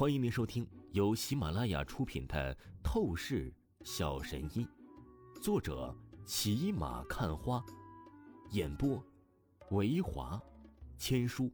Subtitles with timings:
[0.00, 3.52] 欢迎您收听由喜马拉雅出品的《透视
[3.84, 4.66] 小神医》，
[5.42, 7.62] 作者骑马看花，
[8.52, 9.04] 演播
[9.72, 10.40] 维华
[10.96, 11.52] 千书。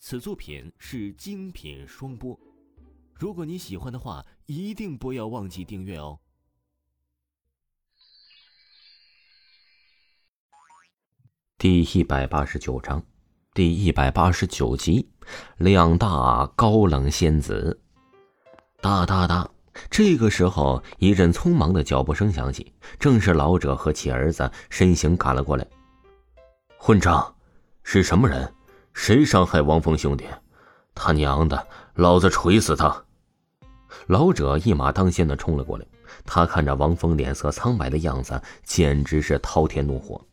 [0.00, 2.36] 此作品是精品双播。
[3.14, 6.18] 如果你喜欢的话，一定不要忘记订阅哦。
[11.56, 13.06] 第一百八十九章，
[13.52, 15.08] 第一百八十九集。
[15.56, 17.80] 两大高冷仙子，
[18.80, 19.48] 哒哒哒！
[19.90, 25.66] 这个时候，一阵匆忙的脚步声响起，正是老者和其儿子身形赶了过来。
[26.78, 27.34] 混账！
[27.82, 28.52] 是什么人？
[28.92, 30.24] 谁伤害王峰兄弟？
[30.94, 33.04] 他娘的，老子锤死他！
[34.06, 35.84] 老者一马当先的冲了过来，
[36.24, 40.24] 他看着王峰脸色苍白的样子，简直是滔天怒火。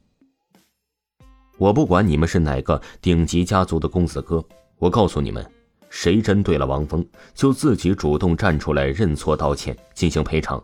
[1.57, 4.43] 我不管你们是哪个顶级家族的公子哥。
[4.77, 5.45] 我告诉你们，
[5.89, 7.03] 谁针对了王峰，
[7.34, 10.63] 就自己主动站出来认错道歉，进行赔偿，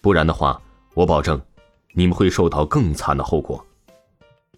[0.00, 0.60] 不然的话，
[0.94, 1.38] 我保证，
[1.92, 3.64] 你们会受到更惨的后果。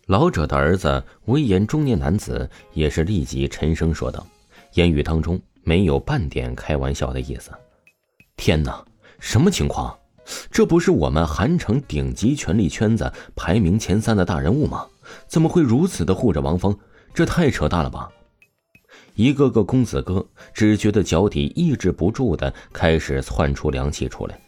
[0.07, 4.25] 老者的儿子威严中年男子也是立即沉声说道，
[4.75, 7.51] 言语当中没有半点开玩笑的意思。
[8.37, 8.85] 天哪，
[9.19, 9.99] 什么情况？
[10.53, 14.87] 这不是我们韩城顶级权力圈子排名前三的大人物吗？
[15.27, 16.77] 怎么会如此的护着王峰？
[17.15, 18.11] 这太扯淡了吧！
[19.15, 24.41] 一个个公子哥只觉得脚底抑制不住的开始窜出凉气出来。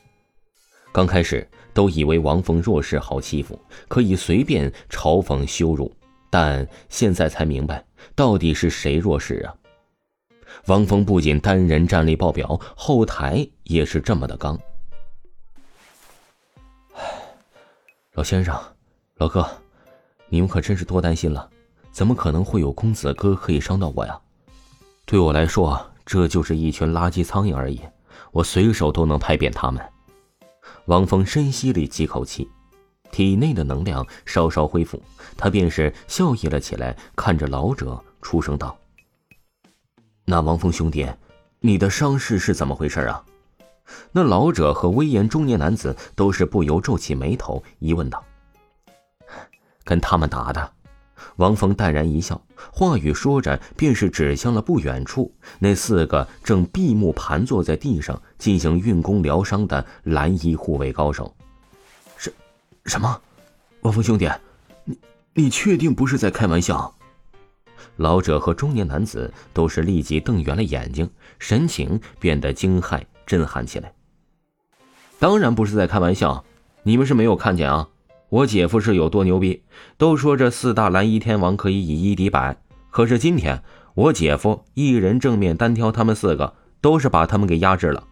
[0.90, 5.94] 刚开始都以为王峰弱势好欺负，可以随便嘲讽羞辱，
[6.30, 7.84] 但现在才明白
[8.14, 9.54] 到底是谁弱势啊！
[10.66, 14.58] 王峰不仅单人战力爆表，后台也是这么的刚。
[18.14, 18.58] 老先生，
[19.16, 19.44] 老哥，
[20.34, 21.48] 你们可真是多担心了，
[21.92, 24.18] 怎么可能会有公子哥可以伤到我呀？
[25.06, 27.80] 对我来说，这就是一群垃圾苍蝇而已，
[28.32, 29.80] 我随手都能拍扁他们。
[30.86, 32.48] 王峰深吸了几口气，
[33.12, 35.00] 体内的能量稍稍恢复，
[35.36, 38.76] 他便是笑意了起来，看着老者出声道
[40.26, 41.06] ：“那王峰兄弟，
[41.60, 43.24] 你的伤势是怎么回事啊？”
[44.10, 48.20] 那老者和威严中年男子都是不由皱起眉头，疑问道
[49.84, 50.72] ：“跟他们打的。”
[51.36, 52.40] 王峰淡然一笑，
[52.72, 61.34] 话语说着，便是指向了不远处那四个正闭目盘坐在地上进行运功疗伤的蓝衣护卫高手。
[62.16, 62.32] 什，
[62.84, 63.20] 什么？
[63.82, 64.28] 王峰兄弟，
[64.84, 64.98] 你
[65.34, 66.92] 你确定不是在开玩笑？
[67.96, 71.08] 老者和中年男子都是立即瞪圆了眼睛，
[71.38, 73.92] 神情变得惊骇、震撼起来。
[75.18, 76.44] 当然不是在开玩笑，
[76.82, 77.88] 你们是没有看见啊。
[78.34, 79.62] 我姐夫是有多牛逼？
[79.96, 82.56] 都说这四大蓝衣天王可以以一敌百，
[82.90, 83.62] 可是今天
[83.94, 88.02] 我姐夫一人正面单挑他们四个，都是把他们给压制了。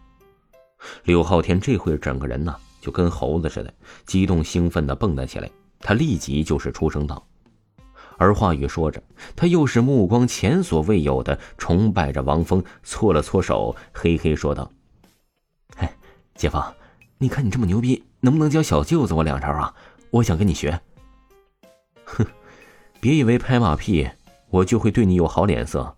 [1.03, 3.73] 柳浩天这会儿整个人呢就跟猴子似的，
[4.05, 5.51] 激动兴奋的蹦跶起来。
[5.81, 7.27] 他立即就是出声道，
[8.17, 9.03] 而话语说着，
[9.35, 14.71] 他又是目光前所未有的崇拜着王峰，搓了搓手，嘿嘿说道
[15.75, 15.85] ：“嘿，
[16.33, 16.57] 姐夫，
[17.17, 19.75] 你看你这么牛逼，能不能教小舅子我两招啊？”
[20.13, 20.79] 我想跟你学。
[22.05, 22.23] 哼，
[23.01, 24.07] 别以为拍马屁
[24.51, 25.95] 我就会对你有好脸色。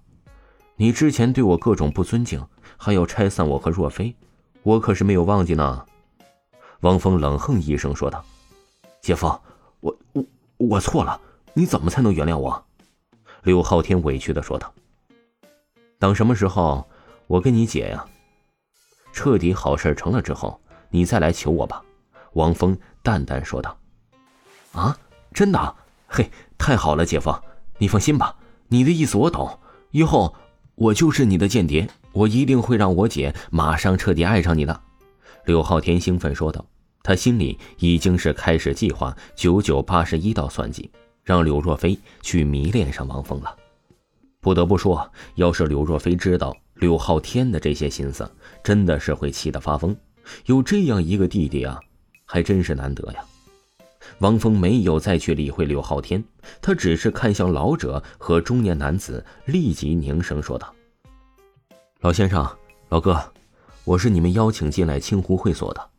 [0.77, 2.41] 你之前对我各种不尊敬，
[2.77, 4.15] 还要拆散我和若飞，
[4.63, 5.85] 我可是没有忘记呢。
[6.79, 8.23] 王峰冷哼一声说道
[9.01, 9.27] ：“姐夫，
[9.81, 10.23] 我我
[10.57, 11.19] 我错了，
[11.53, 12.65] 你怎么才能原谅我？”
[13.43, 14.73] 刘昊天委屈的说道
[15.99, 16.87] ：“等什么时候
[17.27, 18.05] 我跟你姐呀，
[19.11, 20.57] 彻底好事成了之后，
[20.89, 21.83] 你再来求我吧。”
[22.33, 23.77] 王峰淡淡说道。
[24.75, 24.97] 啊，
[25.33, 25.75] 真的？
[26.07, 27.33] 嘿，太好了，姐夫，
[27.77, 28.35] 你放心吧。
[28.67, 29.59] 你的意思我懂，
[29.91, 30.35] 以后
[30.75, 34.81] 我就是你的间谍，我一定会让我姐马上彻底爱上你的。
[35.45, 36.65] 柳浩天兴奋说道，
[37.03, 40.91] 他心里已经是开始计划九九八十一道算计，
[41.23, 43.55] 让柳若飞去迷恋上王峰了。
[44.41, 48.29] 不得不说，要是柳若飞知道柳浩天的这些心思，
[48.63, 49.95] 真的是会气得发疯。
[50.45, 51.79] 有这样一个弟弟啊，
[52.25, 53.23] 还真是难得呀。
[54.19, 56.23] 王峰没有再去理会柳浩天，
[56.61, 60.73] 他只是看向老者和中年男子，立即凝声说道
[62.01, 62.47] ：“老先生，
[62.89, 63.19] 老哥，
[63.83, 65.89] 我是你们邀请进来清湖会所的。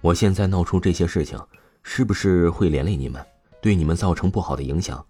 [0.00, 1.38] 我现在闹出这些事情，
[1.82, 3.24] 是不是会连累你们，
[3.60, 5.04] 对你们造成不好的影响？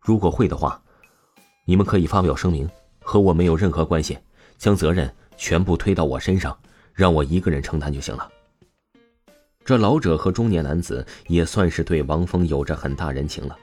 [0.00, 0.80] 如果会的话，
[1.64, 2.68] 你们可以发表声明，
[3.00, 4.18] 和我没有任何关系，
[4.58, 6.58] 将责任全部推到我身上，
[6.92, 8.28] 让我一个人承担就行了。”
[9.64, 13.56] 这老者和中年男子也算是对王峰有着很大人情了，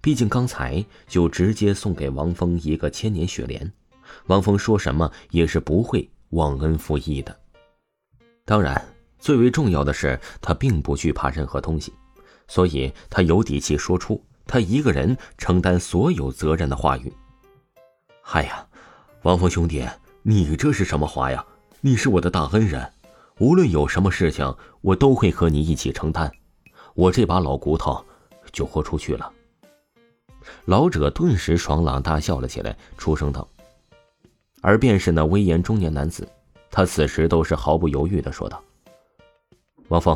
[0.00, 3.72] 毕竟刚才就直接送给王峰一个千年雪莲，
[4.26, 7.36] 王峰说什么也是不会忘恩负义的。
[8.44, 8.80] 当然，
[9.18, 11.92] 最为重要的是，他并不惧怕任何东西，
[12.46, 17.12] 所以他有底气说出他一个人承担所有责任的话语。
[18.22, 18.64] 嗨呀，
[19.22, 19.84] 王峰兄弟，
[20.22, 21.44] 你这是什么话呀？
[21.80, 22.92] 你是我的大恩人，
[23.40, 26.30] 无论有什么事情，我都会和你一起承担。
[26.94, 28.04] 我这把老骨头
[28.52, 29.32] 就豁出去了。
[30.66, 33.48] 老者顿时爽朗大笑了起来，出声道
[34.60, 36.28] ：“而便是那威严中年男子，
[36.70, 38.62] 他此时都是毫不犹豫的说道
[39.88, 40.14] ：‘王峰，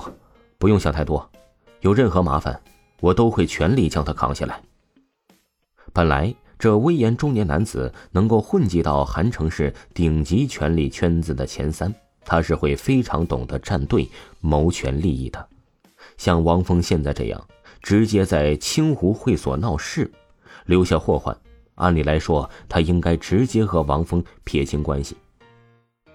[0.58, 1.26] 不用想太多，
[1.80, 2.60] 有任何麻烦，
[3.00, 4.60] 我都会全力将他扛下来。’
[5.94, 11.94] 本来这威严中年男子能够混迹到韩城市顶级权力圈子的前三，
[12.24, 14.08] 他是会非常懂得站队、
[14.40, 15.48] 谋权利益的。
[16.16, 17.44] 像王峰现在这样。”
[17.84, 20.10] 直接在清湖会所闹事，
[20.64, 21.36] 留下祸患。
[21.74, 25.14] 按理来说，他应该直接和王峰撇清关系。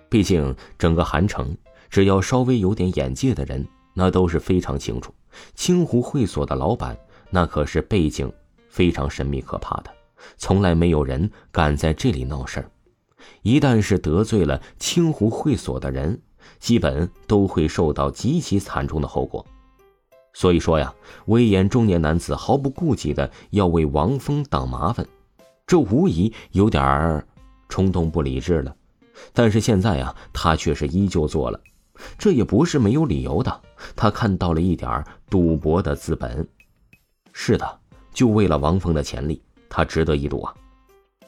[0.10, 1.56] 毕竟整个韩城，
[1.88, 3.64] 只要稍微有点眼界的人，
[3.94, 5.14] 那都是非常清楚，
[5.54, 6.98] 清湖会所的老板
[7.30, 8.34] 那可是背景
[8.68, 9.94] 非常神秘可怕的，
[10.38, 12.72] 从来没有人敢在这里闹事儿。
[13.42, 16.22] 一旦是得罪了清湖会所的人，
[16.60, 19.46] 基本都会受到极其惨重的后果。
[20.34, 20.94] 所以说呀，
[21.26, 25.06] 威严中年男子毫不顾忌的要为王峰挡麻烦，
[25.66, 27.28] 这无疑有点儿
[27.68, 28.76] 冲动不理智了。
[29.34, 31.60] 但是现在呀，他却是依旧做了，
[32.18, 33.62] 这也不是没有理由的。
[33.96, 36.48] 他看到了一点赌博的资本。
[37.34, 37.80] 是的，
[38.14, 40.54] 就为了王峰的潜力，他值得一赌啊！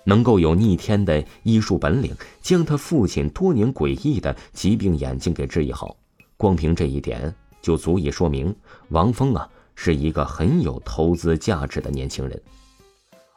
[0.03, 5.95] 能够有逆天的医术本领，将他父亲多年诡异的疾病眼睛给治愈好，
[6.37, 7.33] 光凭这一点。
[7.61, 8.55] 就足以说明
[8.89, 12.41] 王峰啊是一个很有投资价值的年轻人，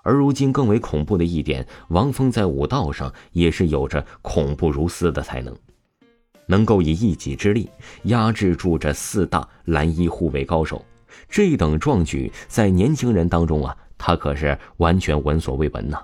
[0.03, 5.55] 而如今更为恐怖的一点，王峰在武道上也是有着恐怖如斯的才能，
[6.47, 7.69] 能够以一己之力
[8.05, 10.83] 压制住这四大蓝衣护卫高手，
[11.29, 16.03] 这等壮举在年轻人当中啊，他可是完全闻所未闻呐。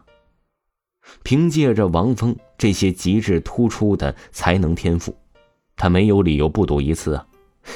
[1.23, 5.17] 凭借着王峰这些极致突出的才能天赋，
[5.77, 7.27] 他没有理由不赌一次啊。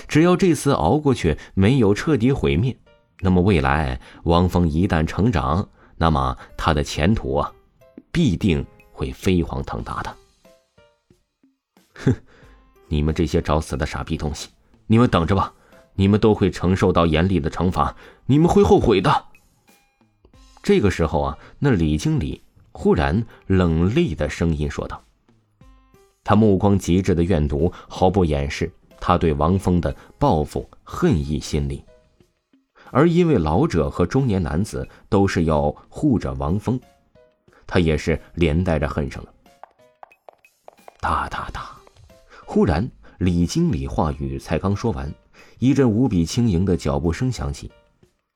[0.09, 2.76] 只要这次熬过去，没有彻底毁灭，
[3.21, 7.53] 那么未来王峰一旦成长，那么他的前途啊，
[8.11, 10.17] 必定会飞黄腾达的。
[11.94, 12.15] 哼，
[12.88, 14.49] 你们这些找死的傻逼东西，
[14.87, 15.53] 你们等着吧，
[15.94, 17.94] 你们都会承受到严厉的惩罚，
[18.26, 19.26] 你们会后悔的。
[20.62, 22.43] 这个时候啊，那李经理
[22.76, 25.00] 忽然冷厉的声音说道，
[26.25, 28.71] 他目光极致的怨毒，毫不掩饰。
[29.00, 31.85] 他对王峰的报复恨意心理，
[32.91, 36.81] 而因为老者和中年男子都是要护着王峰，
[37.67, 39.32] 他也是连带着恨上了。
[41.00, 41.71] 哒哒哒！
[42.47, 45.12] 忽然，李经理话语才刚说完，
[45.59, 47.71] 一阵无比轻盈的脚步声响起，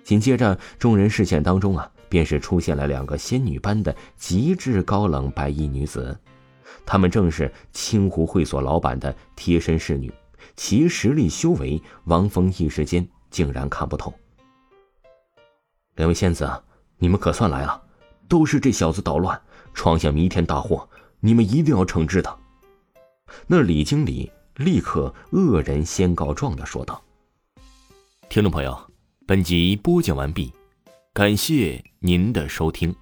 [0.05, 6.19] 紧接着，众人视线当中啊，便是出现了两个仙女般的极致高冷白衣女子，
[6.85, 10.13] 她们正是青湖会所老板的贴身侍女。
[10.57, 14.13] 其实力修为，王峰一时间竟然看不透。
[15.97, 16.63] 两位仙子啊，
[16.99, 17.83] 你们可算来了！
[18.29, 19.41] 都是这小子捣乱，
[19.73, 20.89] 闯下弥天大祸，
[21.21, 22.37] 你们一定要惩治他。
[23.47, 27.03] 那李经理立刻恶人先告状的说道
[28.29, 28.79] ：“听众朋友，
[29.27, 30.53] 本集播讲完毕，
[31.19, 32.95] 感谢您的收听。”